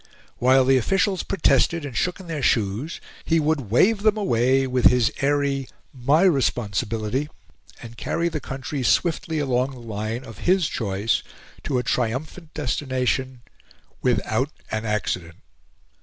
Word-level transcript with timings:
While 0.39 0.65
the 0.65 0.77
officials 0.77 1.21
protested 1.21 1.85
and 1.85 1.95
shook 1.95 2.19
in 2.19 2.25
their 2.25 2.41
shoes, 2.41 2.99
he 3.23 3.39
would 3.39 3.69
wave 3.69 4.01
them 4.01 4.17
away 4.17 4.65
with 4.65 4.85
his 4.85 5.13
airy 5.21 5.67
"MY 5.93 6.23
responsibility!" 6.23 7.29
and 7.83 7.97
carry 7.97 8.27
the 8.27 8.39
country 8.39 8.81
swiftly 8.81 9.37
along 9.37 9.69
the 9.69 9.79
line 9.79 10.25
of 10.25 10.39
his 10.39 10.67
choice, 10.67 11.21
to 11.65 11.77
a 11.77 11.83
triumphant 11.83 12.51
destination 12.55 13.43
without 14.01 14.49
an 14.71 14.85
accident. 14.85 15.35